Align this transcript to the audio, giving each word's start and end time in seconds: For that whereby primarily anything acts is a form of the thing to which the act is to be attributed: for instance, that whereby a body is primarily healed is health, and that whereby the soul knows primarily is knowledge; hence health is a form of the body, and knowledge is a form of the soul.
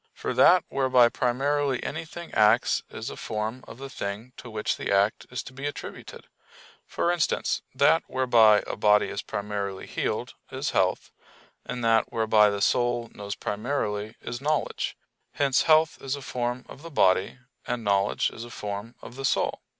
For 0.15 0.33
that 0.33 0.63
whereby 0.67 1.09
primarily 1.09 1.83
anything 1.83 2.33
acts 2.33 2.81
is 2.89 3.11
a 3.11 3.15
form 3.15 3.63
of 3.67 3.77
the 3.77 3.87
thing 3.87 4.33
to 4.37 4.49
which 4.49 4.75
the 4.75 4.91
act 4.91 5.27
is 5.29 5.43
to 5.43 5.53
be 5.53 5.67
attributed: 5.67 6.25
for 6.87 7.11
instance, 7.11 7.61
that 7.75 8.01
whereby 8.07 8.63
a 8.65 8.75
body 8.75 9.09
is 9.09 9.21
primarily 9.21 9.85
healed 9.85 10.33
is 10.51 10.71
health, 10.71 11.11
and 11.63 11.83
that 11.83 12.11
whereby 12.11 12.49
the 12.49 12.61
soul 12.63 13.11
knows 13.13 13.35
primarily 13.35 14.15
is 14.21 14.41
knowledge; 14.41 14.97
hence 15.33 15.61
health 15.69 16.01
is 16.01 16.15
a 16.15 16.23
form 16.23 16.65
of 16.67 16.81
the 16.81 16.89
body, 16.89 17.37
and 17.67 17.83
knowledge 17.83 18.31
is 18.31 18.43
a 18.43 18.49
form 18.49 18.95
of 19.03 19.15
the 19.17 19.23
soul. 19.25 19.61